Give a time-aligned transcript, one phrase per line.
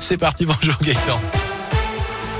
[0.00, 1.20] C'est parti, bonjour Gaëtan.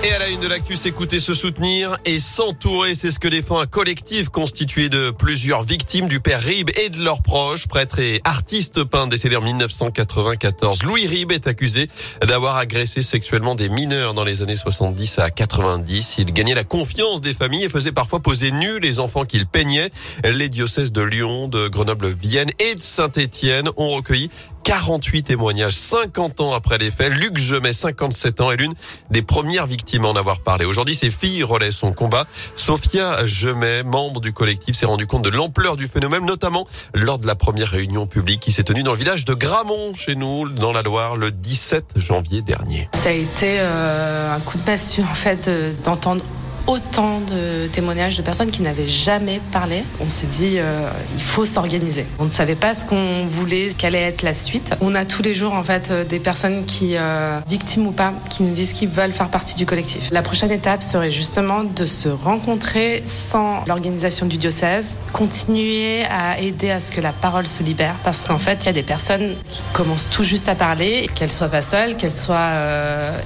[0.02, 3.60] Et à la une de l'actu, s'écouter, se soutenir et s'entourer, c'est ce que défend
[3.60, 8.22] un collectif constitué de plusieurs victimes du père Rib et de leurs proches, prêtre et
[8.24, 10.84] artiste peintre décédé en 1994.
[10.84, 11.90] Louis Rib est accusé
[12.26, 16.14] d'avoir agressé sexuellement des mineurs dans les années 70 à 90.
[16.16, 19.90] Il gagnait la confiance des familles et faisait parfois poser nus les enfants qu'il peignait.
[20.24, 24.30] Les diocèses de Lyon, de Grenoble, Vienne et de Saint-Étienne ont recueilli
[24.64, 27.12] 48 témoignages 50 ans après les faits.
[27.12, 28.74] Luc Gemet, 57 ans, est l'une
[29.10, 30.64] des premières victimes à en avoir parlé.
[30.64, 32.26] Aujourd'hui, ses filles relaient son combat.
[32.54, 37.26] Sophia Gemet, membre du collectif, s'est rendu compte de l'ampleur du phénomène, notamment lors de
[37.26, 40.72] la première réunion publique qui s'est tenue dans le village de Gramont, chez nous, dans
[40.72, 42.88] la Loire, le 17 janvier dernier.
[42.94, 45.50] Ça a été euh, un coup de massue, en fait,
[45.84, 46.22] d'entendre
[46.70, 49.82] autant de témoignages de personnes qui n'avaient jamais parlé.
[50.00, 52.06] On s'est dit, euh, il faut s'organiser.
[52.20, 54.74] On ne savait pas ce qu'on voulait, quelle allait être la suite.
[54.80, 58.12] On a tous les jours, en fait, euh, des personnes qui, euh, victimes ou pas,
[58.28, 60.08] qui nous disent qu'ils veulent faire partie du collectif.
[60.12, 66.70] La prochaine étape serait justement de se rencontrer sans l'organisation du diocèse, continuer à aider
[66.70, 69.34] à ce que la parole se libère, parce qu'en fait, il y a des personnes
[69.50, 72.52] qui commencent tout juste à parler, qu'elles soient pas seules, qu'elles soient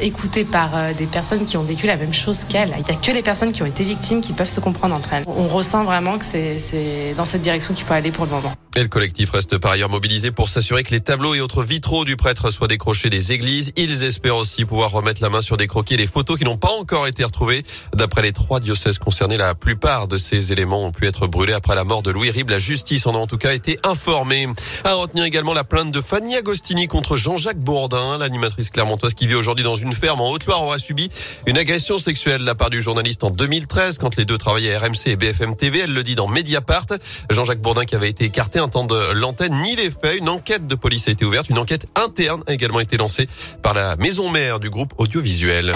[0.00, 2.72] écoutées par des personnes qui ont vécu la même chose qu'elles.
[2.78, 5.24] Il n'y a que les qui ont été victimes qui peuvent se comprendre entre elles.
[5.26, 8.52] On ressent vraiment que c'est dans cette direction qu'il faut aller pour le moment.
[8.76, 12.04] Et le collectif reste par ailleurs mobilisé pour s'assurer que les tableaux et autres vitraux
[12.04, 13.70] du prêtre soient décrochés des églises.
[13.76, 16.56] Ils espèrent aussi pouvoir remettre la main sur des croquis et des photos qui n'ont
[16.56, 17.62] pas encore été retrouvés.
[17.94, 21.76] D'après les trois diocèses concernés, la plupart de ces éléments ont pu être brûlés après
[21.76, 22.50] la mort de Louis Rib.
[22.50, 24.48] La justice en a en tout cas été informée.
[24.82, 29.36] À retenir également la plainte de Fanny Agostini contre Jean-Jacques Bourdin, l'animatrice clermontoise qui vit
[29.36, 31.10] aujourd'hui dans une ferme en Haute-Loire aura subi
[31.46, 34.80] une agression sexuelle de la part du journaliste en 2013 quand les deux travaillaient à
[34.80, 35.78] RMC et BFM TV.
[35.84, 36.86] Elle le dit dans Mediapart.
[37.30, 40.16] Jean-Jacques Bourdin qui avait été écarté un temps de l'antenne ni les faits.
[40.18, 41.50] Une enquête de police a été ouverte.
[41.50, 43.28] Une enquête interne a également été lancée
[43.62, 45.74] par la maison mère du groupe audiovisuel.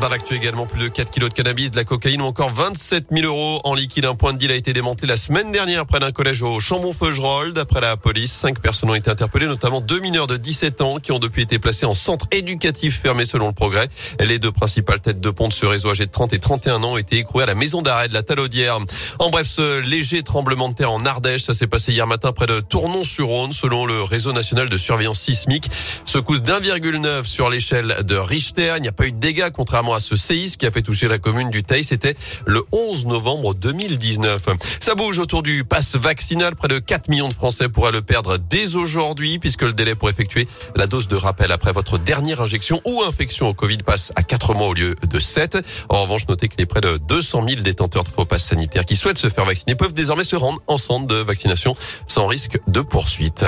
[0.00, 3.06] Dans l'actu également, plus de 4 kilos de cannabis, de la cocaïne ou encore 27
[3.12, 4.04] 000 euros en liquide.
[4.06, 7.52] Un point de deal a été démantelé la semaine dernière près d'un collège au Chambon-Feugerolles.
[7.52, 11.12] D'après la police, cinq personnes ont été interpellées, notamment deux mineurs de 17 ans qui
[11.12, 13.86] ont depuis été placés en centre éducatif fermé selon le progrès.
[14.18, 16.94] Les deux principales têtes de pont de ce réseau âgées de 30 et 31 ans
[16.94, 18.80] ont été écrouées à la maison d'arrêt de la Talaudière.
[19.20, 22.46] En bref, ce léger tremblement de terre en Ardèche, ça s'est passé hier matin près
[22.46, 25.70] de Tournon-sur-Rhône, selon le réseau national de surveillance sismique.
[26.04, 28.74] Secousse d'1,9 sur l'échelle de Richter.
[28.76, 31.08] Il n'y a pas eu de dégâts, contrairement à ce séisme qui a fait toucher
[31.08, 31.84] la commune du Teil.
[31.84, 32.14] C'était
[32.46, 34.46] le 11 novembre 2019.
[34.80, 36.54] Ça bouge autour du pass vaccinal.
[36.54, 40.08] Près de 4 millions de Français pourraient le perdre dès aujourd'hui puisque le délai pour
[40.08, 44.22] effectuer la dose de rappel après votre dernière injection ou infection au Covid passe à
[44.22, 45.58] 4 mois au lieu de 7.
[45.88, 48.96] En revanche, notez que les près de 200 000 détenteurs de faux passes sanitaires qui
[48.96, 52.80] souhaitent se faire vacciner peuvent désormais se rendre en centre de vaccination sans risque de
[52.80, 53.44] poursuite.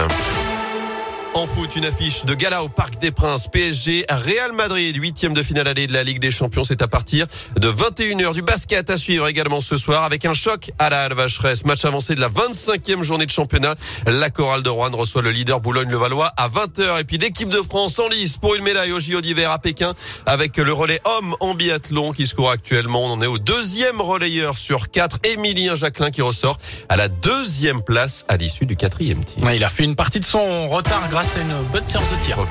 [1.37, 5.43] En foot, une affiche de gala au Parc des Princes, PSG, Real Madrid, huitième de
[5.43, 6.65] finale allée de la Ligue des Champions.
[6.65, 7.27] C'est à partir
[7.61, 11.67] de 21h du basket à suivre également ce soir avec un choc à la Alvacheresse.
[11.67, 13.75] Match avancé de la 25e journée de championnat.
[14.07, 17.01] La chorale de Rouen reçoit le leader Boulogne-le-Valois à 20h.
[17.01, 19.93] Et puis l'équipe de France en lice pour une médaille au JO d'hiver à Pékin
[20.25, 23.05] avec le relais homme en biathlon qui se court actuellement.
[23.05, 25.19] On en est au deuxième relayeur sur quatre.
[25.23, 26.57] Émilien Jacquelin qui ressort
[26.89, 29.51] à la deuxième place à l'issue du quatrième tir.
[29.53, 32.47] Il a fait une partie de son retard grâce c'est une bonne séance de tir.